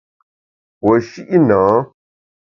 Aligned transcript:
Puo 0.79 0.95
shi’ 1.07 1.21
nâ. 1.47 1.59